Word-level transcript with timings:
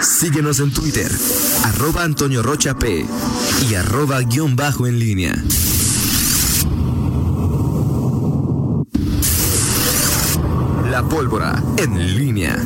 Síguenos 0.00 0.60
en 0.60 0.72
Twitter, 0.72 1.10
arroba 1.64 2.04
Antonio 2.04 2.42
Rocha 2.42 2.78
P 2.78 3.04
y 3.68 3.74
arroba 3.74 4.20
guion 4.20 4.54
bajo 4.54 4.86
en 4.86 4.98
línea. 4.98 5.34
La 10.90 11.02
pólvora 11.02 11.62
en 11.76 12.16
línea. 12.16 12.56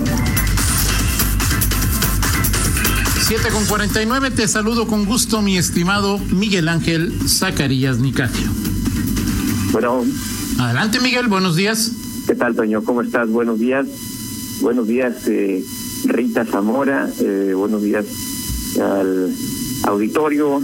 7 3.27 3.49
con 3.51 3.65
49, 3.65 4.31
te 4.33 4.47
saludo 4.47 4.87
con 4.87 5.07
gusto, 5.07 5.41
mi 5.41 5.57
estimado 5.57 6.19
Miguel 6.19 6.69
Ángel 6.69 7.13
Zacarías 7.27 7.99
Nicasio. 7.99 8.49
Bueno. 9.73 10.05
Adelante, 10.59 11.01
Miguel, 11.01 11.29
buenos 11.29 11.57
días. 11.57 11.93
¿Qué 12.27 12.35
tal, 12.35 12.55
Toño? 12.55 12.85
¿Cómo 12.85 13.01
estás? 13.01 13.31
Buenos 13.31 13.59
días. 13.59 13.87
Buenos 14.61 14.87
días, 14.87 15.27
eh, 15.27 15.65
Rita 16.05 16.45
Zamora. 16.45 17.09
Eh, 17.21 17.53
buenos 17.55 17.83
días 17.83 18.07
al 18.81 19.35
auditorio. 19.85 20.63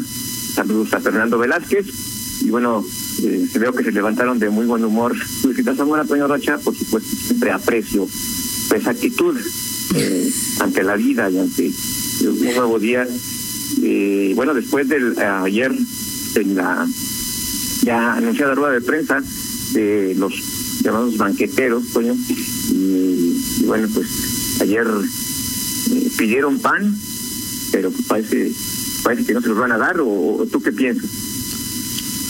Saludos 0.55 0.93
a 0.95 1.01
Fernando 1.01 1.39
Velázquez. 1.39 1.87
Y 2.43 2.51
bueno, 2.51 2.85
eh, 3.23 3.49
veo 3.59 3.73
que 3.73 3.85
se 3.85 3.93
levantaron 3.93 4.39
de 4.39 4.51
muy 4.51 4.67
buen 4.67 4.85
humor. 4.85 5.15
Rita 5.45 5.75
Zamora, 5.75 6.05
Toño 6.05 6.29
Rocha, 6.29 6.59
por 6.59 6.75
supuesto, 6.75 7.09
siempre 7.17 7.51
aprecio 7.51 8.07
esa 8.75 8.91
actitud 8.91 9.37
eh, 9.95 10.31
ante 10.61 10.83
la 10.83 10.97
vida 10.97 11.31
y 11.31 11.39
ante 11.39 11.71
un 12.27 12.45
nuevo 12.45 12.79
día. 12.79 13.07
Eh, 13.83 14.33
bueno, 14.35 14.55
después 14.55 14.89
del 14.89 15.19
ayer 15.19 15.73
en 16.35 16.57
la 16.57 16.87
ya 17.83 18.15
anunciada 18.15 18.55
rueda 18.55 18.73
de 18.73 18.81
prensa 18.81 19.23
de 19.73 20.15
los 20.17 20.33
llamados 20.83 21.17
banqueteros, 21.17 21.85
coño, 21.93 22.15
y, 22.71 23.65
bueno, 23.67 23.89
pues 23.93 24.61
ayer 24.61 24.87
eh, 24.87 25.09
pidieron 26.17 26.59
pan, 26.59 26.97
pero 27.73 27.91
parece, 28.07 28.53
parece 29.03 29.25
que 29.25 29.35
no 29.35 29.41
se 29.41 29.49
los 29.49 29.59
van 29.59 29.73
a 29.73 29.79
dar, 29.79 29.97
o, 30.01 30.47
tú 30.51 30.61
qué 30.63 30.73
piensas? 30.73 31.09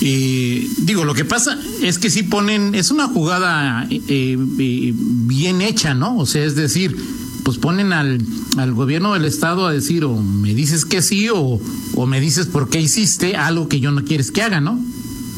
Y 0.01 0.71
digo, 0.79 1.05
lo 1.05 1.15
que 1.15 1.25
pasa 1.25 1.59
es 1.83 1.99
que 1.99 2.09
si 2.09 2.23
ponen, 2.23 2.75
es 2.75 2.91
una 2.91 3.09
jugada 3.09 3.87
eh, 3.91 4.37
bien 4.39 5.61
hecha, 5.61 5.95
¿no? 5.95 6.17
O 6.19 6.27
sea, 6.27 6.45
es 6.45 6.55
decir, 6.55 6.97
pues 7.43 7.59
ponen 7.59 7.93
al, 7.93 8.21
al 8.59 8.75
gobierno 8.75 9.15
del 9.15 9.25
estado 9.25 9.67
a 9.67 9.73
decir 9.73 10.05
o 10.05 10.21
me 10.21 10.55
dices 10.55 10.85
que 10.85 11.03
sí 11.03 11.29
o, 11.31 11.59
o 11.95 12.07
me 12.07 12.21
dices 12.21 12.47
por 12.47 12.69
qué 12.69 12.81
hiciste 12.81 13.37
algo 13.37 13.69
que 13.69 13.81
yo 13.81 13.91
no 13.91 14.05
quieres 14.05 14.31
que 14.31 14.43
haga, 14.43 14.61
¿no? 14.61 14.79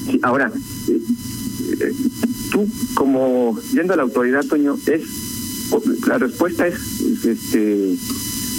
Sí, 0.07 0.19
ahora, 0.23 0.51
eh, 0.89 1.01
eh, 1.81 1.93
tú 2.51 2.69
como 2.95 3.59
yendo 3.73 3.95
a 3.95 3.97
la 3.97 4.03
autoridad, 4.03 4.45
Toño, 4.45 4.77
es 4.87 5.03
la 6.07 6.19
respuesta 6.19 6.67
es, 6.67 6.77
este 7.25 7.97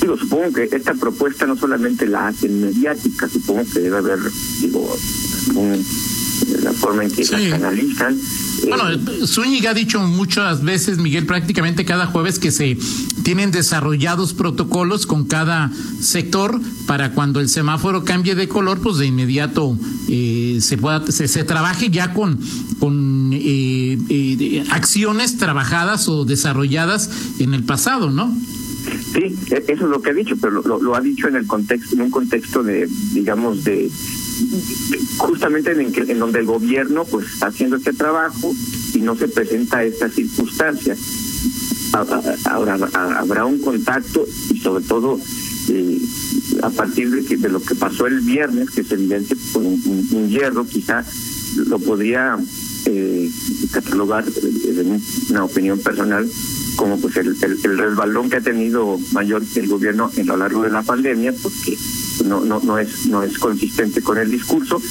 digo, 0.02 0.18
supongo 0.18 0.52
que 0.54 0.64
esta 0.64 0.94
propuesta 0.96 1.46
no 1.46 1.56
solamente 1.56 2.08
la 2.08 2.28
hacen 2.28 2.60
mediática, 2.62 3.30
supongo 3.30 3.64
que 3.72 3.80
debe 3.80 3.98
haber, 3.98 4.20
digo, 4.62 4.98
la 6.62 6.74
forma 6.74 7.04
en 7.04 7.12
que 7.12 7.24
la 7.26 7.50
canalizan. 7.50 8.18
Bueno, 8.68 8.92
eh, 8.92 9.00
Zúñiga 9.26 9.72
ha 9.72 9.74
dicho 9.74 10.00
muchas 10.00 10.64
veces, 10.64 10.98
Miguel, 10.98 11.26
prácticamente 11.26 11.86
cada 11.86 12.06
jueves 12.06 12.40
que 12.40 12.52
se 12.52 12.78
tienen 13.24 13.52
desarrollados 13.52 14.34
protocolos 14.34 15.06
con 15.06 15.26
cada 15.26 15.72
sector 16.00 16.60
para 16.88 17.14
cuando 17.14 17.40
el 17.40 17.50
semáforo 17.50 18.04
cambie 18.04 18.36
de 18.36 18.48
color, 18.48 18.80
pues 18.80 18.98
de 18.98 19.06
inmediato 19.06 19.78
eh, 20.10 20.60
se 20.62 20.78
pueda 20.78 21.12
se, 21.12 21.28
se, 21.28 21.44
trabaje 21.44 21.90
ya 21.90 22.14
con 22.14 22.40
con 22.80 23.32
eh, 23.34 23.98
eh, 24.10 24.64
acciones 24.72 25.38
trabajadas 25.38 26.08
o 26.10 26.26
desarrolladas 26.26 27.10
en 27.40 27.54
el 27.54 27.64
pasado, 27.64 28.10
¿no? 28.10 28.36
Sí, 29.14 29.36
e, 29.52 29.64
eso 29.68 29.86
es 29.86 29.90
lo 29.90 30.02
que 30.02 30.10
ha 30.10 30.14
dicho, 30.14 30.36
pero 30.42 30.62
lo, 30.62 30.82
lo, 30.82 30.96
ha 30.96 31.02
dicho 31.02 31.28
en 31.28 31.36
el 31.36 31.46
contexto, 31.46 31.96
en 31.96 32.02
un 32.02 32.12
contexto 32.12 32.64
de, 32.64 32.90
digamos, 33.14 33.64
de 33.64 33.92
justamente 35.18 35.72
en, 35.72 35.94
en 36.10 36.20
donde 36.20 36.40
el 36.40 36.46
gobierno 36.46 37.06
pues 37.06 37.28
está 37.28 37.48
haciendo 37.48 37.78
este 37.78 37.94
trabajo 37.94 38.54
y 38.94 39.00
no 39.00 39.16
se 39.16 39.28
presenta 39.28 39.84
esta 39.84 40.10
circunstancia. 40.10 40.96
Ahora 42.46 42.78
habrá 43.20 43.46
un 43.46 43.60
contacto 43.60 44.26
y 44.50 44.60
sobre 44.60 44.84
todo 44.86 45.20
eh, 45.70 46.02
a 46.64 46.70
partir 46.70 47.12
de, 47.12 47.26
que, 47.26 47.38
de 47.38 47.50
lo 47.50 47.62
que 47.62 47.76
pasó 47.76 48.08
el 48.08 48.22
viernes, 48.22 48.70
que 48.72 48.82
es 48.82 48.92
evidente 48.92 49.36
con 49.52 49.66
un, 49.66 50.30
hierro, 50.30 50.66
quizá 50.66 51.04
lo 51.68 51.80
podría 51.80 52.38
eh, 52.86 53.30
catalogar 53.72 54.26
en 54.26 55.02
una 55.30 55.46
opinión 55.46 55.80
personal 55.80 56.30
como 56.76 57.00
pues 57.00 57.18
el, 57.18 57.36
el, 57.42 57.78
resbalón 57.78 58.30
que 58.30 58.38
ha 58.38 58.42
tenido 58.42 58.98
mayor 59.12 59.44
el 59.56 59.68
gobierno 59.68 60.12
en 60.16 60.28
lo 60.28 60.38
largo 60.38 60.64
de 60.64 60.70
la 60.70 60.84
pandemia, 60.84 61.34
porque 61.42 61.78
no 62.26 62.44
no 62.44 62.60
no 62.60 62.78
es 62.78 63.08
no 63.08 63.24
es 63.24 63.38
consistente 63.38 64.02
con 64.02 64.18
el 64.18 64.30
discurso. 64.30 64.82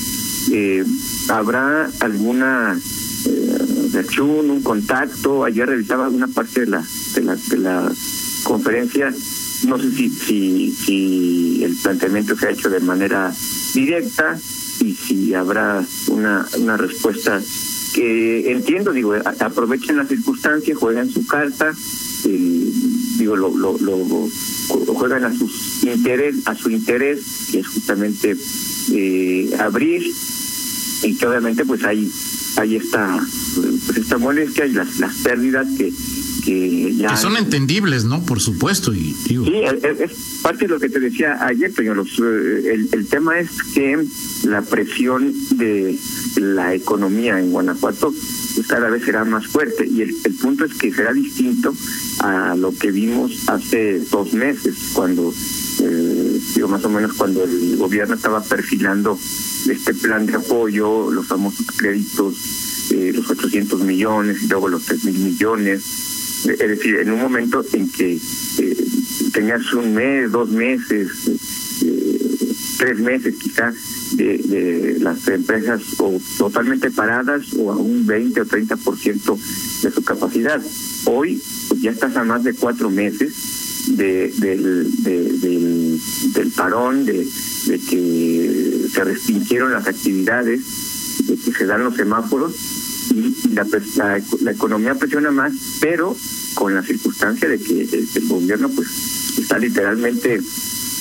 Eh, 0.53 0.85
habrá 1.29 1.91
alguna 2.01 2.79
eh, 3.27 4.21
un 4.21 4.63
contacto, 4.63 5.45
ayer 5.45 5.69
revisaba 5.69 6.09
una 6.09 6.29
parte 6.29 6.61
de 6.61 6.67
la, 6.67 6.85
de 7.15 7.23
la, 7.23 7.37
de 7.37 7.57
la 7.59 7.93
conferencia, 8.45 9.13
no 9.67 9.79
sé 9.79 9.91
si, 9.93 10.09
si, 10.11 10.71
si 10.73 11.65
el 11.65 11.77
planteamiento 11.77 12.37
se 12.37 12.47
ha 12.47 12.51
hecho 12.51 12.71
de 12.71 12.81
manera 12.81 13.33
directa 13.75 14.39
y 14.81 14.95
si 14.95 15.35
habrá 15.35 15.85
una, 16.09 16.47
una 16.59 16.77
respuesta 16.77 17.41
que 17.95 18.53
entiendo, 18.53 18.93
digo, 18.93 19.15
aprovechen 19.41 19.97
la 19.97 20.07
circunstancia, 20.07 20.75
juegan 20.75 21.11
su 21.11 21.27
carta, 21.27 21.73
eh, 22.25 22.73
digo, 23.19 23.37
lo, 23.37 23.51
lo, 23.57 24.29
juegan 24.95 25.25
a 25.25 25.37
sus 25.37 25.83
interés, 25.85 26.37
a 26.47 26.55
su 26.55 26.71
interés, 26.71 27.49
que 27.51 27.61
es 27.61 27.67
justamente 27.67 28.37
eh, 28.93 29.51
abrir, 29.59 30.03
y 31.03 31.17
que 31.17 31.27
obviamente 31.27 31.65
pues 31.65 31.83
hay 31.85 32.11
ahí 32.57 32.77
está 32.77 33.19
pues 33.87 33.99
esta 33.99 34.19
molestia 34.19 34.67
y 34.67 34.73
las, 34.73 34.99
las 34.99 35.15
pérdidas 35.17 35.67
que, 35.77 35.93
que 36.45 36.95
ya... 36.95 37.11
Que 37.11 37.17
son 37.17 37.37
entendibles, 37.37 38.05
¿no? 38.05 38.25
Por 38.25 38.41
supuesto. 38.41 38.93
Y, 38.93 39.15
digo... 39.27 39.45
Sí, 39.45 39.53
es, 39.55 40.13
parte 40.43 40.67
de 40.67 40.69
lo 40.69 40.81
que 40.81 40.89
te 40.89 41.01
decía 41.01 41.45
ayer, 41.45 41.73
pero 41.75 41.95
los, 41.95 42.09
eh, 42.19 42.73
el, 42.73 42.89
el 42.93 43.07
tema 43.09 43.39
es 43.39 43.51
que 43.75 43.99
la 44.45 44.63
presión 44.63 45.33
de 45.53 45.99
la 46.37 46.75
economía 46.75 47.39
en 47.39 47.51
Guanajuato 47.51 48.13
cada 48.69 48.91
vez 48.91 49.05
será 49.05 49.25
más 49.25 49.47
fuerte 49.47 49.87
y 49.87 50.03
el, 50.03 50.15
el 50.25 50.35
punto 50.35 50.65
es 50.65 50.75
que 50.75 50.93
será 50.93 51.13
distinto 51.13 51.75
a 52.21 52.55
lo 52.57 52.73
que 52.73 52.91
vimos 52.91 53.49
hace 53.49 54.01
dos 54.11 54.33
meses 54.33 54.91
cuando 54.93 55.33
eh, 55.83 56.41
digo 56.55 56.69
más 56.69 56.85
o 56.85 56.89
menos 56.91 57.15
cuando 57.15 57.45
el 57.45 57.77
gobierno 57.77 58.15
estaba 58.15 58.43
perfilando 58.43 59.19
este 59.69 59.95
plan 59.95 60.27
de 60.27 60.35
apoyo, 60.35 61.11
los 61.11 61.27
famosos 61.27 61.67
créditos, 61.77 62.91
eh, 62.93 63.13
los 63.15 63.29
800 63.31 63.81
millones 63.81 64.43
y 64.43 64.49
luego 64.49 64.69
los 64.69 64.85
3 64.85 65.05
mil 65.05 65.19
millones. 65.19 65.83
Es 66.45 66.59
decir, 66.59 66.97
en 66.97 67.11
un 67.11 67.21
momento 67.21 67.63
en 67.73 67.91
que 67.91 68.15
eh, 68.15 68.77
tenías 69.33 69.73
un 69.75 69.95
mes, 69.95 70.31
dos 70.31 70.49
meses, 70.49 71.09
eh, 71.85 72.47
tres 72.79 72.99
meses 72.99 73.35
quizás 73.37 73.75
de, 74.13 74.39
de 74.39 74.99
las 75.01 75.27
empresas 75.29 75.83
o 75.99 76.19
totalmente 76.39 76.91
paradas 76.91 77.53
o 77.59 77.71
a 77.71 77.77
un 77.77 78.07
20 78.07 78.41
o 78.41 78.47
30% 78.47 79.39
de 79.83 79.91
su 79.91 80.03
capacidad. 80.03 80.63
Hoy 81.05 81.43
pues 81.69 81.83
ya 81.83 81.91
estás 81.91 82.17
a 82.17 82.25
más 82.25 82.43
de 82.43 82.55
cuatro 82.55 82.89
meses 82.91 83.35
de, 83.89 84.33
del, 84.39 85.03
del, 85.03 86.01
del 86.33 86.51
parón, 86.53 87.05
de, 87.05 87.27
de 87.67 87.79
que 87.79 88.87
se 88.93 89.05
restringieron 89.05 89.73
las 89.73 89.87
actividades, 89.87 90.61
de 91.27 91.37
que 91.37 91.53
se 91.53 91.67
dan 91.67 91.85
los 91.85 91.97
semáforos 91.97 92.55
y 93.11 93.55
la, 93.55 93.67
la, 94.43 94.51
economía 94.53 94.95
presiona 94.95 95.31
más, 95.31 95.53
pero 95.81 96.17
con 96.55 96.75
la 96.75 96.83
circunstancia 96.83 97.49
de 97.49 97.59
que 97.59 97.83
el, 97.83 98.29
gobierno 98.29 98.69
pues 98.71 98.89
está 99.39 99.59
literalmente 99.59 100.41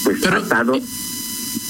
pues 0.04 0.18
pero, 0.22 0.38
atado. 0.38 0.74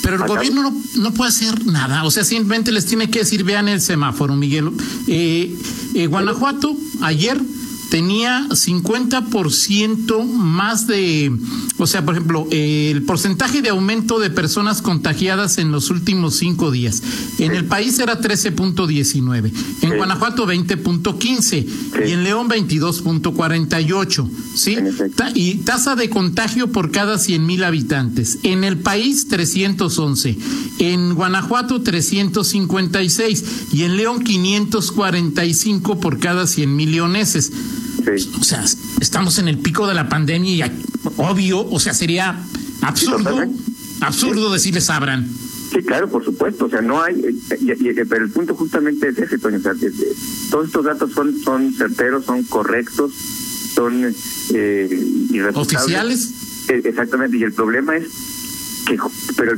Pero 0.01 0.15
el 0.15 0.27
gobierno 0.27 0.62
no, 0.62 0.81
no, 0.95 1.13
puede 1.13 1.30
hacer 1.30 1.65
nada, 1.65 2.03
o 2.03 2.12
sea, 2.12 2.24
simplemente 2.24 2.71
les 2.71 2.86
tiene 2.86 3.09
que 3.09 3.19
decir, 3.19 3.44
vean 3.44 3.68
el 3.68 3.81
semáforo, 3.81 4.36
Miguel. 4.36 4.71
Eh, 5.07 5.56
eh, 5.94 6.07
Guanajuato, 6.07 6.75
ayer 7.01 7.39
tenía 7.89 8.47
50% 8.50 10.25
más 10.25 10.88
de, 10.88 11.31
o 11.77 11.88
sea, 11.88 12.06
por 12.06 12.15
ejemplo, 12.15 12.47
el 12.51 13.03
porcentaje 13.03 13.62
de 13.62 13.69
aumento 13.69 14.19
de 14.19 14.30
personas 14.30 14.81
contagiadas 14.81 15.57
en 15.57 15.71
los 15.71 15.89
últimos 15.89 16.36
cinco 16.36 16.71
días. 16.71 17.01
En 17.39 17.53
el 17.53 17.65
país 17.65 18.00
era 18.00 18.21
13.19, 18.21 19.51
en 19.81 19.97
Guanajuato 19.97 20.45
20.15 20.47 22.07
y 22.07 22.12
en 22.12 22.24
León 22.24 22.50
22.48, 22.50 24.30
¿sí? 24.56 24.77
Y 25.33 25.56
tasa 25.56 25.95
de 25.95 26.09
contagio 26.09 26.71
por 26.71 26.92
cada 26.92 27.18
100 27.18 27.45
mil 27.45 27.63
habitantes. 27.63 28.39
En 28.44 28.63
el 28.63 28.77
país 28.77 29.27
311, 29.27 30.38
en 30.80 31.15
Guanajuato 31.15 31.81
356 31.81 33.44
y 33.74 33.83
en 33.83 33.97
León 33.97 34.24
545 34.24 36.00
por 36.00 36.19
cada 36.19 36.45
100 36.45 36.75
mil 36.75 36.92
leoneses. 36.92 37.51
O 38.39 38.43
sea, 38.43 38.63
estamos 39.01 39.39
en 39.39 39.47
el 39.47 39.57
pico 39.57 39.87
de 39.87 39.93
la 39.93 40.09
pandemia 40.09 40.67
y 40.67 40.81
obvio, 41.17 41.67
o 41.69 41.79
sea, 41.79 41.93
sería 41.93 42.43
Absurdo, 42.81 43.43
absurdo 44.01 44.53
decirles 44.53 44.89
abran. 44.89 45.27
Sí, 45.71 45.83
claro, 45.83 46.09
por 46.09 46.23
supuesto. 46.23 46.65
O 46.65 46.69
sea, 46.69 46.81
no 46.81 47.01
hay. 47.01 47.15
Eh, 47.15 48.05
pero 48.09 48.25
el 48.25 48.31
punto 48.31 48.55
justamente 48.55 49.09
es 49.09 49.17
ese, 49.17 49.37
Toño. 49.37 49.59
todos 50.49 50.67
estos 50.67 50.85
datos 50.85 51.11
son, 51.11 51.37
son 51.41 51.73
certeros, 51.73 52.25
son 52.25 52.43
correctos, 52.43 53.11
son 53.73 54.13
eh, 54.53 55.49
¿Oficiales? 55.53 56.31
Eh, 56.69 56.81
exactamente. 56.85 57.37
Y 57.37 57.43
el 57.43 57.53
problema 57.53 57.97
es 57.97 58.07
que, 58.87 58.97
pero 59.35 59.53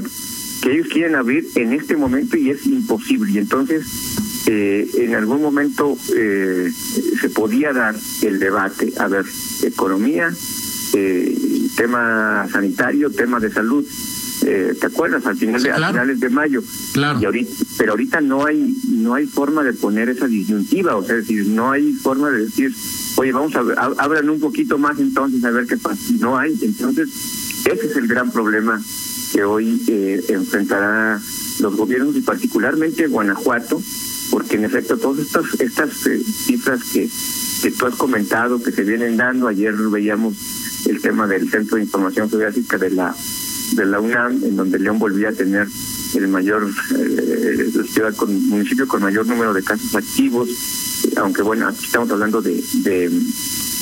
que 0.62 0.74
ellos 0.74 0.88
quieren 0.92 1.16
abrir 1.16 1.48
en 1.56 1.74
este 1.74 1.96
momento 1.96 2.36
y 2.38 2.50
es 2.50 2.66
imposible. 2.66 3.32
Y 3.32 3.38
entonces, 3.38 3.86
eh, 4.48 4.90
en 4.98 5.16
algún 5.16 5.42
momento 5.42 5.98
eh, 6.16 6.72
se 7.20 7.30
podía 7.30 7.74
dar 7.74 7.96
el 8.22 8.40
debate. 8.40 8.94
A 8.98 9.08
ver, 9.08 9.26
economía, 9.64 10.30
eh, 10.94 11.68
tema 11.76 12.48
sanitario, 12.52 13.12
tema 13.12 13.40
de 13.40 13.52
salud 13.52 13.86
eh, 14.44 14.76
¿te 14.80 14.88
acuerdas? 14.88 15.26
Al 15.26 15.38
final 15.38 15.62
de, 15.62 15.72
finales 15.72 16.20
de 16.20 16.30
mayo. 16.30 16.64
Claro. 16.94 17.20
Y 17.22 17.26
ahorita, 17.26 17.52
pero 17.78 17.92
ahorita 17.92 18.22
no 18.22 18.46
hay 18.46 18.76
no 18.90 19.14
hay 19.14 19.28
forma 19.28 19.64
de 19.64 19.74
poner 19.74 20.10
esa 20.10 20.28
disyuntiva, 20.28 20.96
o 20.96 21.04
sea, 21.04 21.16
decir, 21.16 21.48
no 21.48 21.72
hay 21.72 21.94
forma 21.94 22.30
de 22.32 22.46
decir, 22.46 22.74
oye, 23.18 23.32
vamos 23.32 23.56
a 23.56 23.60
abran 23.98 24.30
un 24.30 24.40
poquito 24.40 24.78
más 24.78 25.00
entonces 25.00 25.44
a 25.44 25.52
ver 25.52 25.68
qué 25.68 25.78
pasa. 25.78 26.02
No 26.20 26.38
hay, 26.38 26.58
entonces 26.62 27.10
ese 27.66 27.86
es 27.86 27.96
el 27.96 28.08
gran 28.08 28.32
problema 28.32 28.82
que 29.32 29.44
hoy 29.44 29.82
eh, 29.88 30.24
enfrentará 30.30 31.22
los 31.60 31.76
gobiernos 31.76 32.16
y 32.16 32.22
particularmente 32.22 33.08
Guanajuato, 33.08 33.82
porque 34.32 34.56
en 34.56 34.66
efecto 34.66 34.98
todas 34.98 35.26
estas 35.26 35.46
estas 35.60 36.08
eh, 36.08 36.20
cifras 36.20 36.84
que 36.92 37.08
que 37.62 37.72
tú 37.72 37.86
has 37.86 37.96
comentado 37.96 38.64
que 38.64 38.72
se 38.72 38.84
vienen 38.84 39.18
dando, 39.18 39.48
ayer 39.48 39.76
veíamos 39.76 40.36
el 40.88 41.00
tema 41.00 41.28
del 41.28 41.50
Centro 41.52 41.78
de 41.78 41.84
Información 41.84 42.30
Geográfica 42.30 42.78
de 42.80 42.90
la 42.90 43.16
de 43.74 43.86
la 43.86 44.00
UNAM, 44.00 44.44
en 44.44 44.56
donde 44.56 44.80
León 44.80 45.00
volvía 45.00 45.30
a 45.30 45.34
tener 45.34 45.68
el 46.16 46.28
mayor, 46.28 46.70
eh, 46.98 47.72
ciudad 47.88 48.14
con 48.16 48.48
municipio 48.50 48.88
con 48.88 49.02
mayor 49.02 49.26
número 49.28 49.54
de 49.54 49.64
casos 49.64 49.96
activos, 49.96 50.50
aunque 51.16 51.42
bueno, 51.42 51.68
aquí 51.68 51.86
estamos 51.86 52.10
hablando 52.12 52.42
de, 52.42 52.62
de, 52.84 53.10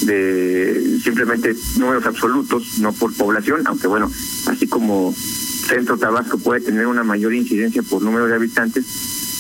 de 0.05 0.99
simplemente 1.03 1.55
números 1.77 2.05
absolutos, 2.05 2.79
no 2.79 2.93
por 2.93 3.13
población, 3.15 3.61
aunque 3.65 3.87
bueno, 3.87 4.11
así 4.47 4.67
como 4.67 5.13
Centro 5.15 5.97
Tabasco 5.97 6.37
puede 6.37 6.61
tener 6.61 6.85
una 6.87 7.03
mayor 7.03 7.33
incidencia 7.33 7.81
por 7.83 8.01
número 8.01 8.27
de 8.27 8.35
habitantes, 8.35 8.85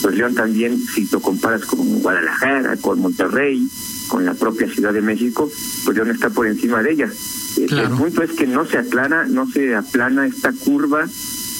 pues 0.01 0.15
León 0.15 0.35
también, 0.35 0.79
si 0.79 1.07
lo 1.11 1.19
comparas 1.19 1.65
con 1.65 2.01
Guadalajara, 2.01 2.77
con 2.77 2.99
Monterrey, 2.99 3.67
con 4.07 4.25
la 4.25 4.33
propia 4.33 4.69
Ciudad 4.69 4.93
de 4.93 5.01
México, 5.01 5.49
pues 5.85 5.95
León 5.95 6.11
está 6.11 6.29
por 6.29 6.47
encima 6.47 6.81
de 6.81 6.91
ella. 6.91 7.09
El 7.57 7.89
punto 7.89 8.23
es 8.23 8.31
que 8.31 8.47
no 8.47 8.65
se 8.65 8.77
aclara, 8.77 9.25
no 9.25 9.49
se 9.49 9.75
aplana 9.75 10.25
esta 10.25 10.53
curva 10.53 11.05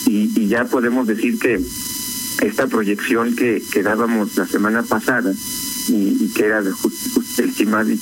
y, 0.06 0.48
ya 0.48 0.66
podemos 0.66 1.08
decir 1.08 1.38
que 1.40 1.60
esta 2.42 2.68
proyección 2.68 3.36
que, 3.36 3.62
que 3.72 3.84
dábamos 3.84 4.36
la 4.38 4.48
semana 4.48 4.84
pasada 4.84 5.34
y, 5.90 6.32
que 6.34 6.46
era 6.46 6.62
de 6.62 6.72
el 7.38 7.54
CIMAD 7.54 7.88
y 7.88 8.00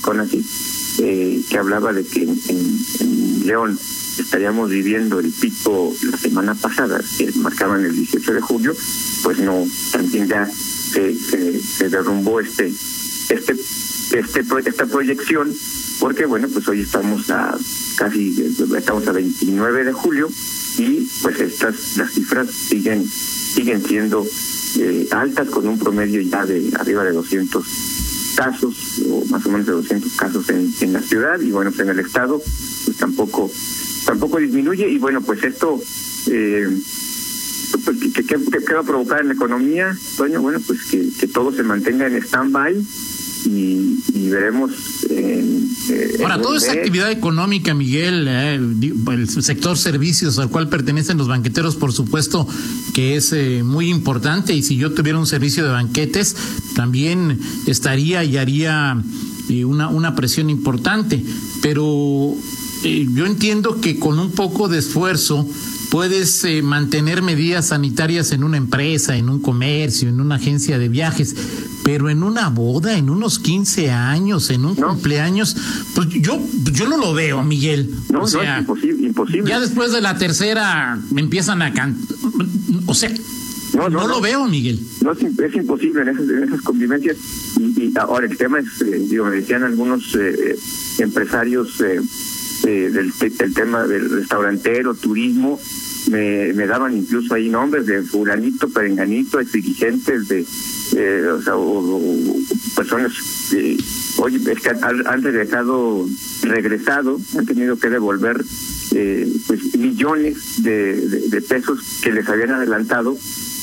eh, 1.00 1.42
que 1.48 1.58
hablaba 1.58 1.92
de 1.92 2.04
que 2.04 2.22
en, 2.22 3.46
León 3.46 3.78
estaríamos 4.22 4.70
viviendo 4.70 5.20
el 5.20 5.30
pico 5.32 5.94
la 6.10 6.16
semana 6.16 6.54
pasada, 6.54 7.00
que 7.16 7.30
marcaban 7.36 7.84
el 7.84 7.94
18 7.94 8.34
de 8.34 8.40
julio, 8.40 8.74
pues 9.22 9.38
no, 9.38 9.66
también 9.92 10.28
ya 10.28 10.46
se, 10.46 11.14
se, 11.14 11.60
se 11.60 11.88
derrumbó 11.88 12.40
este, 12.40 12.72
este, 13.28 13.56
este, 14.12 14.44
esta 14.66 14.86
proyección, 14.86 15.52
porque 16.00 16.26
bueno, 16.26 16.48
pues 16.48 16.66
hoy 16.68 16.80
estamos 16.80 17.30
a 17.30 17.56
casi 17.98 18.54
estamos 18.76 19.06
a 19.08 19.12
29 19.12 19.84
de 19.84 19.92
julio 19.92 20.28
y 20.78 21.08
pues 21.20 21.40
estas 21.40 21.96
las 21.96 22.12
cifras 22.12 22.48
siguen 22.48 23.04
siguen 23.08 23.84
siendo 23.84 24.24
eh, 24.78 25.08
altas 25.10 25.48
con 25.48 25.66
un 25.66 25.78
promedio 25.78 26.20
ya 26.20 26.46
de 26.46 26.70
arriba 26.78 27.02
de 27.02 27.12
200 27.12 27.66
casos 28.36 29.02
o 29.10 29.24
más 29.26 29.44
o 29.46 29.48
menos 29.50 29.66
de 29.66 29.72
200 29.72 30.12
casos 30.12 30.48
en, 30.50 30.72
en 30.80 30.92
la 30.92 31.02
ciudad 31.02 31.40
y 31.40 31.50
bueno 31.50 31.72
pues 31.72 31.80
en 31.80 31.88
el 31.88 31.98
estado 31.98 32.40
pues 32.84 32.96
tampoco 32.96 33.50
tampoco 34.08 34.38
disminuye 34.38 34.88
y 34.88 34.96
bueno 34.96 35.20
pues 35.20 35.44
esto 35.44 35.78
eh, 36.30 36.66
¿qué, 38.14 38.24
qué, 38.24 38.74
va 38.74 38.80
a 38.80 38.84
provocar 38.84 39.20
en 39.20 39.28
la 39.28 39.34
economía? 39.34 39.96
Bueno, 40.16 40.40
bueno, 40.40 40.58
pues 40.66 40.84
que, 40.90 41.08
que 41.20 41.26
todo 41.26 41.52
se 41.52 41.62
mantenga 41.62 42.06
en 42.06 42.16
stand-by 42.16 42.74
y, 43.44 43.98
y 44.14 44.28
veremos. 44.30 44.72
Eh, 45.10 46.18
Ahora, 46.20 46.40
toda 46.40 46.58
esa 46.58 46.72
actividad 46.72 47.10
económica, 47.10 47.74
Miguel, 47.74 48.26
eh, 48.28 48.54
el, 48.54 49.28
sector 49.28 49.78
servicios 49.78 50.38
al 50.38 50.50
cual 50.50 50.68
pertenecen 50.68 51.18
los 51.18 51.28
banqueteros, 51.28 51.76
por 51.76 51.92
supuesto 51.92 52.46
que 52.94 53.16
es 53.16 53.32
eh, 53.32 53.62
muy 53.64 53.88
importante 53.88 54.54
y 54.54 54.62
si 54.62 54.76
yo 54.76 54.92
tuviera 54.92 55.18
un 55.18 55.26
servicio 55.26 55.64
de 55.64 55.70
banquetes, 55.70 56.36
también 56.74 57.38
estaría 57.66 58.24
y 58.24 58.36
haría 58.36 59.02
eh, 59.48 59.64
una, 59.64 59.88
una 59.88 60.14
presión 60.14 60.50
importante, 60.50 61.22
pero 61.62 62.34
yo 62.82 63.26
entiendo 63.26 63.80
que 63.80 63.98
con 63.98 64.18
un 64.18 64.32
poco 64.32 64.68
de 64.68 64.78
esfuerzo, 64.78 65.46
puedes 65.90 66.46
mantener 66.62 67.22
medidas 67.22 67.68
sanitarias 67.68 68.32
en 68.32 68.44
una 68.44 68.56
empresa, 68.56 69.16
en 69.16 69.28
un 69.28 69.40
comercio, 69.40 70.08
en 70.08 70.20
una 70.20 70.36
agencia 70.36 70.78
de 70.78 70.88
viajes, 70.88 71.34
pero 71.84 72.10
en 72.10 72.22
una 72.22 72.50
boda, 72.50 72.98
en 72.98 73.08
unos 73.08 73.38
15 73.38 73.90
años, 73.90 74.50
en 74.50 74.64
un 74.64 74.74
cumpleaños, 74.74 75.56
pues 75.94 76.08
yo, 76.10 76.38
yo 76.72 76.88
no 76.88 76.98
lo 76.98 77.14
veo, 77.14 77.42
Miguel. 77.42 77.94
No, 78.10 78.22
o 78.22 78.26
sea, 78.26 78.60
no, 78.60 78.76
es 78.76 78.84
imposible, 78.84 79.48
Ya 79.48 79.60
después 79.60 79.92
de 79.92 80.00
la 80.00 80.18
tercera 80.18 80.98
me 81.10 81.22
empiezan 81.22 81.62
a 81.62 81.72
cantar. 81.72 82.16
O 82.86 82.94
sea, 82.94 83.10
no, 83.74 83.88
no, 83.88 84.08
lo 84.08 84.20
veo, 84.20 84.46
Miguel. 84.46 84.80
No, 85.02 85.12
es, 85.12 85.54
imposible 85.54 86.02
en 86.02 86.08
esas, 86.08 86.28
en 86.28 86.44
esas 86.44 86.60
convivencias. 86.62 87.16
Y, 87.58 87.92
ahora 87.98 88.26
el 88.26 88.36
tema 88.36 88.58
es, 88.58 88.82
eh, 88.82 89.06
digo, 89.08 89.26
me 89.26 89.36
decían 89.36 89.62
algunos 89.62 90.14
eh, 90.14 90.34
eh, 90.50 90.56
empresarios 92.68 93.18
del, 93.18 93.38
del 93.38 93.54
tema 93.54 93.86
del 93.86 94.10
restaurantero, 94.10 94.94
turismo, 94.94 95.58
me, 96.10 96.66
daban 96.66 96.96
incluso 96.96 97.34
ahí 97.34 97.48
nombres 97.48 97.86
de 97.86 98.02
fulanito, 98.02 98.68
perenganito, 98.68 99.40
exigentes 99.40 100.28
de 100.28 100.46
eh, 100.96 101.26
o 101.26 101.42
sea, 101.42 101.54
personas 102.74 103.12
que 103.50 103.76
hoy 104.18 104.36
es 104.36 104.60
que 104.60 104.70
han, 104.70 105.22
regresado, 105.22 106.06
regresado, 106.42 107.20
han 107.36 107.46
tenido 107.46 107.78
que 107.78 107.90
devolver 107.90 108.42
eh, 108.94 109.30
pues 109.46 109.76
millones 109.76 110.62
de, 110.62 111.28
de, 111.28 111.42
pesos 111.42 112.00
que 112.02 112.10
les 112.10 112.26
habían 112.28 112.52
adelantado 112.52 113.16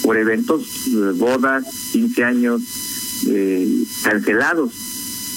por 0.04 0.18
eventos, 0.18 0.88
eh, 0.88 1.12
bodas, 1.16 1.66
15 1.94 2.24
años 2.24 2.62
eh, 3.28 3.84
cancelados. 4.04 4.72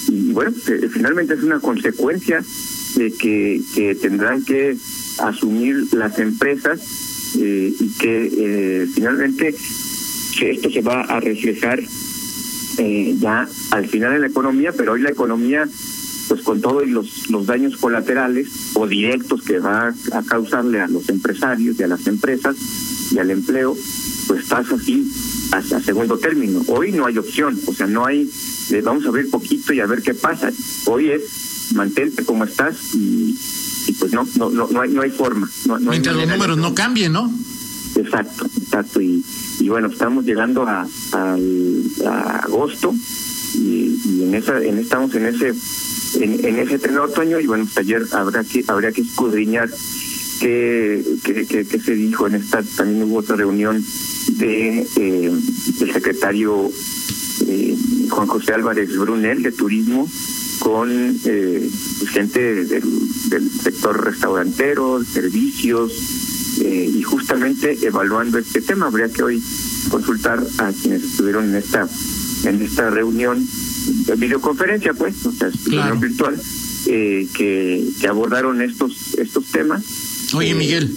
Y 0.09 0.31
bueno, 0.31 0.51
finalmente 0.91 1.33
es 1.33 1.43
una 1.43 1.59
consecuencia 1.59 2.43
de 2.95 3.11
que, 3.13 3.97
tendrán 4.01 4.43
que 4.43 4.75
asumir 5.19 5.93
las 5.93 6.17
empresas 6.19 6.79
y 7.35 7.89
que 7.99 8.87
finalmente 8.93 9.55
que 10.37 10.51
esto 10.51 10.69
se 10.69 10.81
va 10.81 11.01
a 11.01 11.19
reflejar 11.19 11.81
eh, 12.77 13.15
ya 13.19 13.47
al 13.71 13.87
final 13.87 14.15
en 14.15 14.21
la 14.21 14.27
economía, 14.27 14.71
pero 14.71 14.93
hoy 14.93 15.01
la 15.01 15.09
economía, 15.09 15.67
pues 16.29 16.41
con 16.43 16.61
todos 16.61 16.87
los, 16.87 17.29
los 17.29 17.45
daños 17.45 17.75
colaterales 17.75 18.47
o 18.75 18.87
directos 18.87 19.41
que 19.41 19.59
va 19.59 19.93
a 20.13 20.23
causarle 20.23 20.79
a 20.79 20.87
los 20.87 21.09
empresarios 21.09 21.77
y 21.77 21.83
a 21.83 21.87
las 21.87 22.07
empresas 22.07 22.55
y 23.11 23.17
al 23.17 23.31
empleo, 23.31 23.75
pues 24.27 24.45
pasa 24.45 24.75
así 24.75 25.11
hasta 25.51 25.81
segundo 25.81 26.17
término. 26.17 26.61
Hoy 26.67 26.93
no 26.93 27.05
hay 27.05 27.17
opción, 27.17 27.59
o 27.65 27.73
sea, 27.73 27.87
no 27.87 28.05
hay, 28.05 28.29
vamos 28.81 29.05
a 29.05 29.09
abrir 29.09 29.29
poquito 29.29 29.73
y 29.73 29.81
a 29.81 29.85
ver 29.85 30.01
qué 30.01 30.13
pasa. 30.13 30.51
Hoy 30.85 31.09
es 31.09 31.23
mantente 31.73 32.23
como 32.25 32.43
estás 32.43 32.75
y, 32.93 33.35
pues 33.99 34.13
no, 34.13 34.27
no, 34.35 34.49
no, 34.49 34.67
no 34.67 34.81
hay, 34.81 34.91
no 34.91 35.01
hay 35.01 35.09
forma. 35.09 35.49
No, 35.65 35.79
Mientras 35.79 36.15
los 36.15 36.27
números 36.27 36.57
no 36.57 36.73
cambien, 36.73 37.13
¿no? 37.13 37.31
Exacto, 37.95 38.45
exacto. 38.61 39.01
Y, 39.01 39.23
y 39.59 39.69
bueno, 39.69 39.87
estamos 39.87 40.25
llegando 40.25 40.63
a, 40.67 40.87
agosto 42.43 42.93
y, 43.55 44.23
en 44.23 44.35
esa, 44.35 44.61
en, 44.61 44.77
estamos 44.77 45.13
en 45.15 45.25
ese 45.25 45.53
en, 46.15 46.45
en 46.45 46.59
ese 46.59 46.79
tenor 46.79 47.09
otoño 47.09 47.39
y 47.39 47.45
bueno, 47.47 47.65
pues 47.65 47.77
ayer 47.77 48.03
habrá 48.13 48.43
que 48.43 48.63
habría 48.67 48.91
que 48.91 49.01
escudriñar 49.01 49.69
qué, 50.39 51.03
qué, 51.23 51.45
qué, 51.65 51.79
se 51.79 51.93
dijo 51.93 52.27
en 52.27 52.35
esta, 52.35 52.63
también 52.63 53.03
hubo 53.03 53.17
otra 53.17 53.35
reunión 53.35 53.83
de 54.37 54.87
eh, 54.95 55.31
del 55.79 55.93
secretario 55.93 56.71
eh, 57.47 57.75
Juan 58.09 58.27
José 58.27 58.53
Álvarez 58.53 58.95
Brunel 58.97 59.43
de 59.43 59.51
turismo 59.51 60.07
con 60.71 61.19
eh, 61.25 61.69
gente 62.11 62.63
del, 62.63 62.83
del 63.29 63.49
sector 63.49 64.05
restaurantero, 64.05 65.03
servicios, 65.03 65.91
eh, 66.61 66.91
y 66.95 67.01
justamente 67.01 67.75
evaluando 67.81 68.37
este 68.37 68.61
tema. 68.61 68.85
Habría 68.85 69.09
que 69.09 69.23
hoy 69.23 69.43
consultar 69.89 70.45
a 70.59 70.71
quienes 70.71 71.03
estuvieron 71.03 71.49
en 71.49 71.55
esta 71.55 71.89
en 72.43 72.61
esta 72.61 72.89
reunión, 72.91 73.45
de 74.05 74.15
videoconferencia, 74.15 74.93
pues, 74.93 75.25
o 75.25 75.31
sea, 75.31 75.49
reunión 75.65 75.99
virtual, 75.99 76.39
eh, 76.85 77.27
que, 77.35 77.89
que 77.99 78.07
abordaron 78.07 78.61
estos 78.61 79.15
estos 79.17 79.45
temas. 79.45 79.83
Oye, 80.35 80.51
eh, 80.51 80.55
Miguel. 80.55 80.95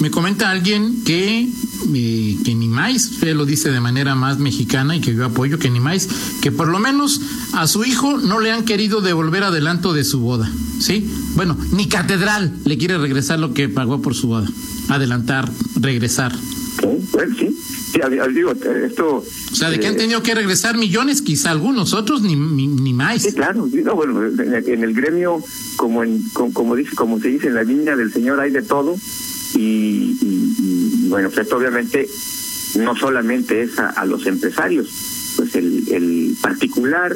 Me 0.00 0.10
comenta 0.10 0.50
alguien 0.50 1.04
que, 1.04 1.48
eh, 1.94 2.36
que 2.44 2.54
ni 2.54 2.68
más, 2.68 3.06
usted 3.12 3.34
lo 3.34 3.46
dice 3.46 3.70
de 3.70 3.80
manera 3.80 4.14
más 4.14 4.38
mexicana 4.38 4.94
y 4.94 5.00
que 5.00 5.14
yo 5.14 5.24
apoyo, 5.24 5.58
que 5.58 5.70
ni 5.70 5.80
más, 5.80 6.08
que 6.42 6.52
por 6.52 6.68
lo 6.68 6.78
menos 6.78 7.20
a 7.54 7.66
su 7.66 7.84
hijo 7.84 8.18
no 8.18 8.38
le 8.40 8.52
han 8.52 8.64
querido 8.64 9.00
devolver 9.00 9.44
adelanto 9.44 9.94
de 9.94 10.04
su 10.04 10.20
boda, 10.20 10.50
¿sí? 10.80 11.10
Bueno, 11.34 11.56
ni 11.72 11.88
catedral 11.88 12.54
le 12.66 12.76
quiere 12.76 12.98
regresar 12.98 13.38
lo 13.38 13.54
que 13.54 13.70
pagó 13.70 14.02
por 14.02 14.14
su 14.14 14.28
boda, 14.28 14.48
adelantar, 14.88 15.50
regresar. 15.80 16.36
Sí, 16.36 17.08
pues 17.10 17.30
sí, 17.38 17.58
sí 17.92 18.00
digo, 18.34 18.52
esto... 18.52 19.16
O 19.16 19.54
sea, 19.54 19.70
de 19.70 19.80
que 19.80 19.86
han 19.86 19.94
eh, 19.94 19.98
tenido 19.98 20.22
que 20.22 20.34
regresar 20.34 20.76
millones, 20.76 21.22
quizá 21.22 21.52
algunos, 21.52 21.94
otros 21.94 22.20
ni, 22.20 22.36
ni, 22.36 22.92
más. 22.92 23.22
Sí, 23.22 23.32
claro, 23.32 23.66
no, 23.72 23.94
bueno, 23.94 24.26
en 24.26 24.84
el 24.84 24.92
gremio, 24.92 25.42
como, 25.76 26.04
en, 26.04 26.22
como, 26.30 26.76
dice, 26.76 26.94
como 26.94 27.18
se 27.18 27.28
dice 27.28 27.46
en 27.46 27.54
la 27.54 27.62
línea 27.62 27.96
del 27.96 28.12
Señor, 28.12 28.40
hay 28.40 28.50
de 28.50 28.60
todo 28.60 28.94
y, 29.54 31.06
bueno, 31.08 31.30
pues 31.30 31.50
obviamente 31.52 32.08
no 32.76 32.96
solamente 32.96 33.62
es 33.62 33.78
a, 33.78 34.04
los 34.04 34.26
empresarios, 34.26 34.88
pues 35.36 35.54
el, 35.54 35.88
el 35.92 36.36
particular 36.40 37.14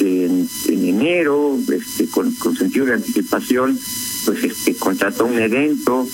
en, 0.00 0.48
enero, 0.68 1.58
este, 1.72 2.06
con, 2.08 2.34
sentido 2.56 2.86
de 2.86 2.94
anticipación, 2.94 3.78
pues 4.24 4.44
este 4.44 4.74
contrató 4.76 5.26
un 5.26 5.38
evento, 5.38 6.06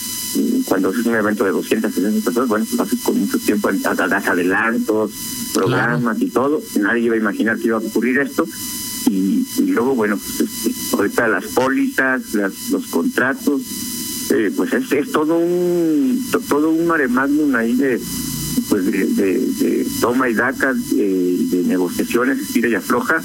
cuando 0.66 0.90
es 0.90 1.06
un 1.06 1.14
evento 1.14 1.44
de 1.44 1.50
200, 1.50 1.92
300 1.92 2.24
personas, 2.24 2.48
bueno, 2.48 2.66
pues 2.68 2.80
haces 2.80 3.00
con 3.02 3.18
mucho 3.18 3.38
tiempo, 3.38 3.70
das 3.72 4.26
adelantos, 4.26 5.12
programas 5.54 6.20
y 6.20 6.28
todo, 6.28 6.62
nadie 6.80 7.04
iba 7.04 7.14
a 7.14 7.18
imaginar 7.18 7.58
que 7.58 7.68
iba 7.68 7.76
a 7.76 7.80
ocurrir 7.80 8.18
esto, 8.18 8.46
y, 9.08 9.46
luego, 9.66 9.94
bueno, 9.94 10.18
pues 10.18 10.40
este, 10.66 10.96
ahorita 10.96 11.28
las 11.28 11.44
pólizas, 11.46 12.34
las, 12.34 12.70
los 12.70 12.86
contratos, 12.86 13.62
eh, 14.30 14.52
pues 14.56 14.72
es, 14.72 14.90
es 14.92 15.12
todo 15.12 15.38
un 15.38 16.24
todo 16.48 16.70
un 16.70 16.86
mare 16.86 17.08
magnum 17.08 17.54
ahí 17.54 17.74
de 17.74 18.00
pues 18.68 18.86
de, 18.86 19.86
toma 20.00 20.28
y 20.28 20.34
daca 20.34 20.72
de, 20.74 21.62
negociaciones 21.66 22.48
tira 22.52 22.68
y 22.68 22.74
afloja 22.74 23.22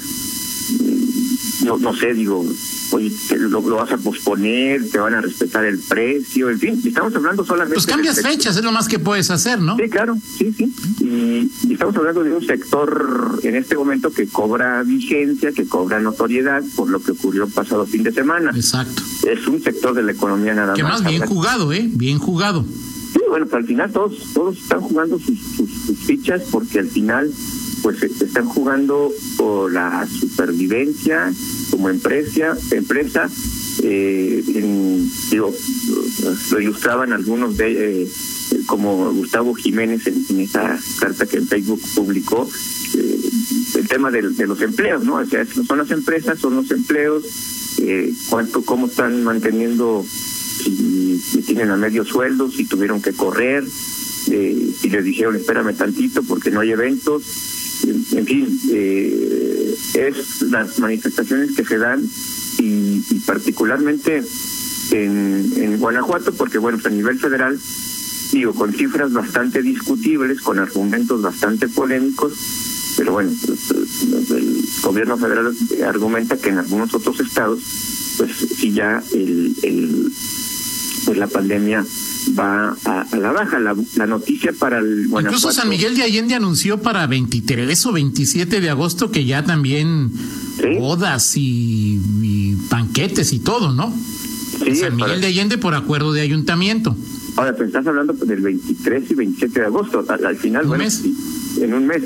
no 1.64 1.78
no 1.78 1.94
sé 1.94 2.14
digo 2.14 2.44
oye 2.92 3.12
lo, 3.38 3.62
vas 3.62 3.92
a 3.92 3.96
posponer 3.96 4.88
te 4.90 4.98
van 4.98 5.14
a 5.14 5.20
respetar 5.20 5.64
el 5.64 5.78
precio 5.78 6.50
en 6.50 6.58
fin 6.58 6.82
estamos 6.84 7.14
hablando 7.14 7.44
solamente 7.44 7.74
pues 7.74 7.86
cambias 7.86 8.20
fechas 8.20 8.56
es 8.56 8.64
lo 8.64 8.72
más 8.72 8.88
que 8.88 8.98
puedes 8.98 9.30
hacer 9.30 9.60
no 9.60 9.76
sí 9.76 9.88
claro 9.88 10.16
sí 10.38 10.52
sí 10.56 10.72
y, 11.00 11.72
estamos 11.72 11.96
hablando 11.96 12.22
de 12.22 12.32
un 12.32 12.44
sector 12.44 13.40
en 13.42 13.56
este 13.56 13.76
momento 13.76 14.12
que 14.12 14.28
cobra 14.28 14.82
vigencia 14.82 15.52
que 15.52 15.66
cobra 15.66 16.00
notoriedad 16.00 16.62
por 16.76 16.88
lo 16.88 17.00
que 17.00 17.12
ocurrió 17.12 17.48
pasado 17.48 17.86
fin 17.86 18.02
de 18.02 18.12
semana 18.12 18.50
exacto 18.54 19.02
es 19.26 19.46
un 19.46 19.62
sector 19.62 19.94
de 19.94 20.02
la 20.02 20.12
economía 20.12 20.54
nada 20.54 20.68
más. 20.68 20.76
Que 20.76 20.82
más 20.82 21.04
bien 21.04 21.24
jugado, 21.26 21.72
¿eh? 21.72 21.88
Bien 21.92 22.18
jugado. 22.18 22.64
Sí, 23.12 23.20
bueno, 23.28 23.46
pero 23.46 23.58
al 23.58 23.66
final 23.66 23.92
todos 23.92 24.32
todos 24.32 24.58
están 24.58 24.80
jugando 24.80 25.18
sus, 25.18 25.38
sus, 25.38 25.98
fichas 25.98 26.42
porque 26.50 26.78
al 26.78 26.88
final 26.88 27.30
pues 27.82 28.02
están 28.02 28.46
jugando 28.46 29.10
por 29.36 29.72
la 29.72 30.06
supervivencia 30.06 31.32
como 31.70 31.88
empresa, 31.88 32.56
empresa 32.70 33.28
eh, 33.82 34.42
en, 34.54 35.10
digo, 35.30 35.52
lo 36.50 36.60
ilustraban 36.60 37.12
algunos 37.12 37.56
de 37.56 38.02
eh, 38.02 38.08
como 38.66 39.12
Gustavo 39.12 39.54
Jiménez 39.54 40.06
en, 40.06 40.40
esa 40.40 40.78
carta 41.00 41.26
que 41.26 41.38
en 41.38 41.48
Facebook 41.48 41.80
publicó 41.94 42.48
eh, 42.96 43.20
el 43.74 43.88
tema 43.88 44.10
de, 44.10 44.22
los 44.22 44.60
empleos, 44.60 45.04
¿no? 45.04 45.16
O 45.16 45.26
sea, 45.26 45.44
son 45.46 45.78
las 45.78 45.90
empresas, 45.90 46.38
son 46.38 46.56
los 46.56 46.70
empleos, 46.70 47.24
eh, 47.78 48.12
cuánto, 48.28 48.62
cómo 48.62 48.86
están 48.86 49.24
manteniendo, 49.24 50.04
si, 50.04 51.42
tienen 51.46 51.70
a 51.70 51.76
medio 51.76 52.04
sueldo, 52.04 52.50
si 52.50 52.64
tuvieron 52.66 53.00
que 53.00 53.12
correr, 53.12 53.64
eh, 54.30 54.72
si 54.78 54.88
les 54.88 55.04
dijeron 55.04 55.36
espérame 55.36 55.74
tantito 55.74 56.22
porque 56.22 56.50
no 56.50 56.60
hay 56.60 56.70
eventos, 56.70 57.22
en, 57.84 58.26
fin, 58.26 58.60
eh, 58.70 59.74
es 59.94 60.42
las 60.42 60.78
manifestaciones 60.78 61.54
que 61.56 61.64
se 61.64 61.78
dan 61.78 62.02
y, 62.58 63.00
particularmente 63.26 64.22
en, 64.90 65.52
en 65.56 65.78
Guanajuato, 65.78 66.32
porque 66.32 66.58
bueno, 66.58 66.78
pues 66.78 66.92
a 66.92 66.96
nivel 66.96 67.18
federal, 67.18 67.58
digo, 68.32 68.54
con 68.54 68.72
cifras 68.72 69.12
bastante 69.12 69.62
discutibles, 69.62 70.40
con 70.40 70.58
argumentos 70.58 71.22
bastante 71.22 71.68
polémicos, 71.68 72.32
pero 72.96 73.12
bueno, 73.12 73.30
el 73.30 74.64
gobierno 74.82 75.16
federal 75.16 75.54
argumenta 75.86 76.36
que 76.36 76.50
en 76.50 76.58
algunos 76.58 76.94
otros 76.94 77.20
estados, 77.20 77.60
pues 78.18 78.30
si 78.36 78.72
ya 78.72 79.02
el 79.12 80.12
pues 81.04 81.18
la 81.18 81.26
pandemia 81.26 81.84
va 82.38 82.76
a, 82.84 83.16
la 83.16 83.32
baja. 83.32 83.58
La, 83.58 83.74
la, 83.96 84.06
noticia 84.06 84.52
para 84.52 84.78
el 84.78 85.06
Incluso 85.06 85.52
San 85.52 85.68
Miguel 85.68 85.96
de 85.96 86.02
Allende 86.02 86.34
anunció 86.34 86.80
para 86.80 87.06
23 87.06 87.86
o 87.86 87.92
27 87.92 88.60
de 88.60 88.70
agosto 88.70 89.10
que 89.10 89.24
ya 89.24 89.44
también 89.44 90.10
bodas 90.78 91.36
y, 91.36 92.00
y, 92.22 92.56
banquetes 92.68 93.32
y 93.32 93.40
todo, 93.40 93.72
¿no? 93.72 93.94
Sí, 94.64 94.76
San 94.76 94.96
Miguel 94.96 95.20
de 95.20 95.26
Allende 95.28 95.58
por 95.58 95.74
acuerdo 95.74 96.12
de 96.12 96.20
ayuntamiento. 96.20 96.96
Ahora, 97.36 97.56
pues 97.56 97.68
estás 97.68 97.86
hablando 97.86 98.14
pues, 98.14 98.28
del 98.28 98.40
23 98.40 99.10
y 99.10 99.14
27 99.14 99.60
de 99.60 99.66
agosto. 99.66 100.04
Al, 100.08 100.36
final, 100.36 100.66
bueno, 100.66 100.84
en 101.60 101.74
un 101.74 101.86
mes 101.86 102.02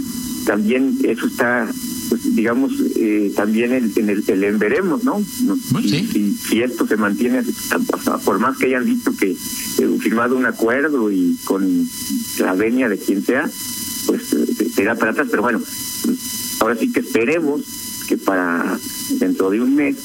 también 0.46 0.96
eso 1.02 1.26
está 1.26 1.66
pues, 1.68 1.85
digamos 2.34 2.72
eh, 2.96 3.32
también 3.34 3.72
en 3.72 4.10
el, 4.10 4.24
el, 4.26 4.56
veremos 4.56 5.04
no, 5.04 5.22
si, 5.82 6.32
si, 6.32 6.62
esto 6.62 6.86
se 6.86 6.96
mantiene 6.96 7.42
por 8.24 8.38
más 8.38 8.56
que 8.58 8.66
hayan 8.66 8.84
dicho 8.84 9.14
que 9.16 9.30
eh, 9.30 9.98
firmado 10.00 10.36
un 10.36 10.46
acuerdo 10.46 11.10
y 11.10 11.36
con 11.44 11.88
la 12.38 12.54
venia 12.54 12.88
de 12.88 12.98
quien 12.98 13.24
sea 13.24 13.48
pues 14.06 14.22
será 14.74 14.94
para 14.94 15.12
atrás. 15.12 15.28
Pero 15.30 15.42
bueno 15.42 15.60
ahora 16.60 16.76
sí 16.76 16.90
que 16.92 17.00
esperemos 17.00 17.62
que 18.08 18.16
para 18.16 18.78
dentro 19.18 19.50
de 19.50 19.60
un 19.60 19.74
mes 19.74 19.96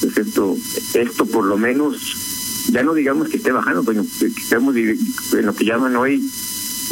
pues 0.00 0.18
esto 0.18 0.56
esto 0.94 1.26
por 1.26 1.44
lo 1.44 1.56
menos 1.56 2.24
ya 2.70 2.82
no 2.82 2.94
digamos 2.94 3.28
que 3.28 3.36
esté 3.36 3.52
bajando, 3.52 3.82
bueno, 3.82 4.06
que 4.18 4.26
estemos 4.26 4.74
en 4.76 5.46
lo 5.46 5.54
que 5.54 5.64
llaman 5.64 5.96
hoy 5.96 6.24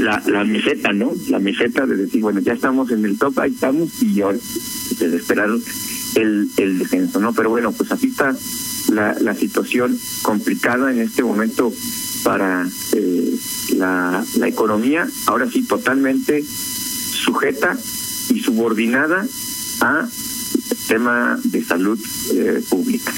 la, 0.02 0.22
la 0.26 0.44
meseta, 0.44 0.92
¿no? 0.92 1.12
La 1.28 1.38
meseta 1.38 1.86
de 1.86 1.96
decir, 1.96 2.20
bueno, 2.20 2.40
ya 2.40 2.52
estamos 2.52 2.90
en 2.90 3.04
el 3.04 3.18
top, 3.18 3.38
ahí 3.40 3.52
estamos, 3.52 4.02
y 4.02 4.20
ahora 4.20 4.38
pues, 4.98 5.12
esperar 5.12 5.48
el, 6.16 6.50
el 6.56 6.78
descenso, 6.78 7.20
¿no? 7.20 7.32
Pero 7.32 7.50
bueno, 7.50 7.72
pues 7.72 7.90
así 7.92 8.08
está 8.08 8.36
la, 8.92 9.16
la 9.20 9.34
situación 9.34 9.96
complicada 10.22 10.92
en 10.92 11.00
este 11.00 11.22
momento 11.22 11.72
para 12.24 12.68
eh, 12.94 13.36
la, 13.76 14.24
la 14.36 14.48
economía, 14.48 15.08
ahora 15.26 15.50
sí 15.50 15.62
totalmente 15.62 16.44
sujeta 16.44 17.76
y 18.30 18.40
subordinada 18.40 19.26
a 19.80 20.08
tema 20.88 21.38
de 21.44 21.64
salud 21.64 21.98
eh, 22.34 22.62
pública. 22.68 23.12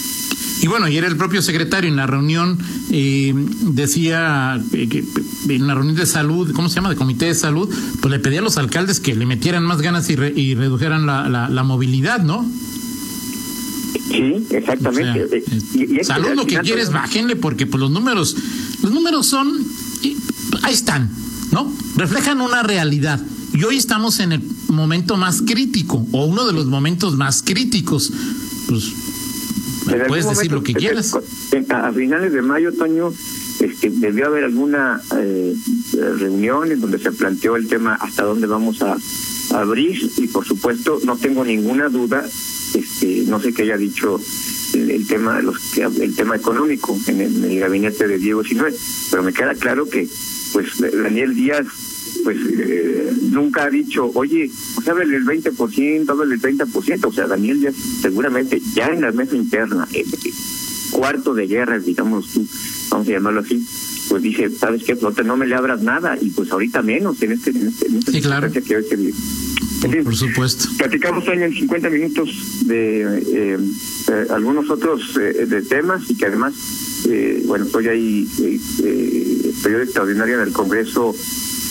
Y 0.62 0.66
bueno, 0.66 0.86
ayer 0.86 1.04
el 1.04 1.16
propio 1.16 1.42
secretario 1.42 1.90
en 1.90 1.96
la 1.96 2.06
reunión 2.06 2.58
eh, 2.90 3.34
decía 3.62 4.60
eh, 4.72 4.88
que 4.88 5.04
en 5.48 5.66
la 5.66 5.74
reunión 5.74 5.96
de 5.96 6.06
salud, 6.06 6.52
¿cómo 6.52 6.68
se 6.68 6.76
llama? 6.76 6.90
De 6.90 6.96
comité 6.96 7.26
de 7.26 7.34
salud, 7.34 7.68
pues 8.00 8.10
le 8.10 8.18
pedía 8.18 8.38
a 8.40 8.42
los 8.42 8.56
alcaldes 8.56 9.00
que 9.00 9.14
le 9.14 9.26
metieran 9.26 9.64
más 9.64 9.82
ganas 9.82 10.08
y, 10.08 10.14
y 10.14 10.54
redujeran 10.54 11.06
la, 11.06 11.28
la, 11.28 11.62
movilidad, 11.64 12.22
¿no? 12.22 12.48
Sí, 14.08 14.46
exactamente. 14.50 15.42
y, 15.74 16.04
salud 16.04 16.30
lo 16.34 16.46
que 16.46 16.58
quieres, 16.60 16.90
bájenle, 16.92 17.36
porque 17.36 17.66
pues 17.66 17.80
los 17.80 17.90
números, 17.90 18.36
los 18.82 18.92
números 18.92 19.26
son, 19.26 19.52
ahí 20.62 20.72
están, 20.72 21.10
¿no? 21.52 21.70
Reflejan 21.96 22.40
una 22.40 22.62
realidad. 22.62 23.20
Y 23.52 23.62
hoy 23.64 23.76
estamos 23.76 24.18
en 24.20 24.32
el 24.32 24.42
momento 24.68 25.16
más 25.16 25.42
crítico, 25.42 26.06
o 26.12 26.26
uno 26.26 26.46
de 26.46 26.52
los 26.52 26.66
momentos 26.66 27.16
más 27.16 27.42
críticos. 27.42 28.12
Pues 28.66 28.92
Puedes 30.08 30.28
decir 30.28 30.52
lo 30.52 30.62
que 30.62 30.74
quieras. 30.74 31.14
A 31.70 31.92
finales 31.92 32.32
de 32.32 32.42
mayo, 32.42 32.72
Toño, 32.72 33.12
este, 33.60 33.90
debió 33.90 34.26
haber 34.26 34.44
alguna 34.44 35.00
eh, 35.16 35.54
reunión 36.18 36.72
en 36.72 36.80
donde 36.80 36.98
se 36.98 37.12
planteó 37.12 37.56
el 37.56 37.68
tema 37.68 37.94
hasta 37.94 38.24
dónde 38.24 38.46
vamos 38.46 38.82
a, 38.82 38.96
abrir 39.52 40.10
y 40.16 40.26
por 40.28 40.44
supuesto 40.44 40.98
no 41.04 41.16
tengo 41.16 41.44
ninguna 41.44 41.88
duda, 41.88 42.24
este, 42.74 43.24
no 43.28 43.40
sé 43.40 43.52
qué 43.52 43.62
haya 43.62 43.76
dicho 43.76 44.18
el, 44.72 45.06
tema 45.06 45.40
los 45.40 45.78
el 45.78 46.16
tema 46.16 46.34
económico 46.34 46.98
en 47.06 47.20
el, 47.20 47.60
gabinete 47.60 48.08
de 48.08 48.18
Diego 48.18 48.42
Sinue, 48.42 48.74
pero 49.10 49.22
me 49.22 49.32
queda 49.32 49.54
claro 49.54 49.88
que 49.88 50.08
pues 50.52 50.78
Daniel 50.78 51.34
Díaz 51.34 51.66
pues 52.24 52.38
eh, 52.58 53.12
nunca 53.30 53.64
ha 53.64 53.70
dicho, 53.70 54.10
oye, 54.14 54.50
pues 54.74 54.88
háblale 54.88 55.16
el 55.16 55.24
20%, 55.24 56.08
háblale 56.08 56.34
el 56.34 56.40
30%, 56.40 57.04
o 57.04 57.12
sea, 57.12 57.26
Daniel 57.26 57.60
ya 57.60 57.70
seguramente 58.00 58.60
ya 58.74 58.86
en 58.86 59.02
la 59.02 59.12
mesa 59.12 59.36
interna, 59.36 59.86
el 59.92 60.06
cuarto 60.90 61.34
de 61.34 61.46
guerra, 61.46 61.78
digamos 61.78 62.32
tú, 62.32 62.46
vamos 62.90 63.08
a 63.08 63.10
llamarlo 63.12 63.40
así, 63.40 63.64
pues 64.08 64.22
dice, 64.22 64.50
¿sabes 64.50 64.82
qué, 64.84 64.96
Flota? 64.96 65.22
No 65.22 65.36
me 65.36 65.46
le 65.46 65.54
abras 65.54 65.82
nada, 65.82 66.16
y 66.20 66.30
pues 66.30 66.50
ahorita 66.50 66.82
menos 66.82 67.20
en 67.22 67.32
este, 67.32 67.50
en 67.50 67.68
este, 67.68 67.86
en 67.86 67.96
este 67.98 68.12
sí, 68.12 68.20
claro. 68.22 68.50
que 68.50 68.60
por, 69.80 70.04
por, 70.04 70.16
supuesto. 70.16 70.68
Platicamos 70.78 71.28
en 71.28 71.52
50 71.52 71.90
minutos 71.90 72.66
de 72.66 73.02
eh, 73.02 73.58
eh, 74.08 74.26
algunos 74.30 74.70
otros 74.70 75.14
de 75.14 75.62
temas 75.62 76.08
y 76.08 76.16
que 76.16 76.24
además 76.24 76.54
eh, 77.06 77.42
bueno, 77.46 77.66
estoy 77.66 77.88
ahí, 77.88 78.28
eh, 78.40 79.52
periodo 79.62 79.82
extraordinario 79.82 80.36
en 80.36 80.48
el 80.48 80.52
Congreso 80.52 81.14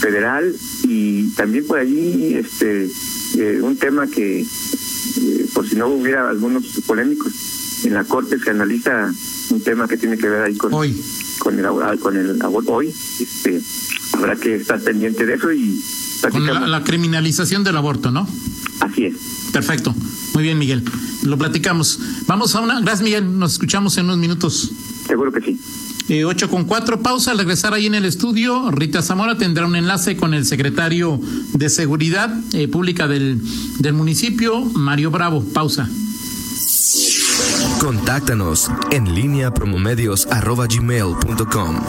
Federal 0.03 0.53
y 0.83 1.29
también 1.29 1.65
por 1.65 1.79
ahí 1.79 2.35
este 2.35 2.91
un 3.61 3.77
tema 3.77 4.05
que, 4.05 4.45
por 5.53 5.67
si 5.67 5.77
no 5.77 5.87
hubiera 5.87 6.29
algunos 6.29 6.65
polémicos, 6.85 7.31
en 7.85 7.93
la 7.93 8.03
Corte 8.03 8.37
se 8.37 8.49
analiza 8.49 9.13
un 9.49 9.61
tema 9.61 9.87
que 9.87 9.95
tiene 9.95 10.17
que 10.17 10.27
ver 10.27 10.43
ahí 10.43 10.57
con, 10.57 10.73
hoy. 10.73 11.01
con 11.39 11.57
el 11.57 11.99
con 11.99 12.17
el 12.17 12.41
aborto 12.41 12.73
hoy. 12.73 12.93
Este, 13.19 13.61
habrá 14.11 14.35
que 14.35 14.55
estar 14.55 14.79
pendiente 14.81 15.25
de 15.25 15.35
eso 15.35 15.51
y 15.53 15.81
con 16.29 16.45
la, 16.45 16.83
criminalización 16.83 17.63
del 17.63 17.77
aborto, 17.77 18.11
¿no? 18.11 18.27
Así 18.81 19.05
es. 19.05 19.15
Perfecto. 19.53 19.95
Muy 20.33 20.43
bien, 20.43 20.57
Miguel. 20.57 20.83
Lo 21.23 21.37
platicamos. 21.37 21.99
Vamos 22.27 22.55
a 22.55 22.61
una. 22.61 22.79
Gracias, 22.81 23.01
Miguel. 23.01 23.39
Nos 23.39 23.53
escuchamos 23.53 23.97
en 23.97 24.05
unos 24.05 24.17
minutos. 24.17 24.71
Seguro 25.07 25.31
que 25.31 25.41
sí. 25.41 25.59
Eh, 26.09 26.25
8 26.25 26.49
con 26.49 26.65
cuatro, 26.65 27.01
pausa. 27.01 27.31
Al 27.31 27.37
regresar 27.37 27.73
ahí 27.73 27.85
en 27.85 27.95
el 27.95 28.05
estudio, 28.05 28.71
Rita 28.71 29.01
Zamora 29.01 29.37
tendrá 29.37 29.65
un 29.65 29.75
enlace 29.75 30.17
con 30.17 30.33
el 30.33 30.45
secretario 30.45 31.19
de 31.53 31.69
Seguridad 31.69 32.33
eh, 32.53 32.67
Pública 32.67 33.07
del, 33.07 33.41
del 33.79 33.93
municipio, 33.93 34.61
Mario 34.61 35.11
Bravo. 35.11 35.43
Pausa. 35.53 35.89
Contáctanos 37.79 38.69
en 38.91 39.13
línea 39.13 39.53
promomedios.com. 39.53 41.83